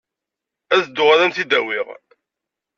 Ad 0.75 0.81
dduɣ 0.85 1.09
ad 1.11 1.21
am-t-id-awiɣ. 1.25 1.87